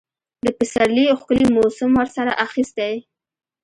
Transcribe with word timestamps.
د 0.45 0.47
پسرلي 0.57 1.05
ښکلي 1.19 1.47
موسم 1.57 1.89
ورسره 1.99 2.31
اخیستی. 2.45 2.93